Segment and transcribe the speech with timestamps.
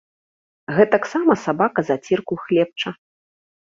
[0.77, 2.89] Гэтаксама сабака зацірку хлебча.